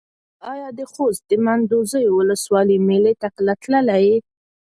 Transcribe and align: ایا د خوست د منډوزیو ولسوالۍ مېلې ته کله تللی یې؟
ایا 0.51 0.67
د 0.77 0.79
خوست 0.91 1.21
د 1.29 1.31
منډوزیو 1.45 2.15
ولسوالۍ 2.19 2.77
مېلې 2.87 3.13
ته 3.21 3.27
کله 3.35 3.53
تللی 3.63 3.99
یې؟ 4.09 4.17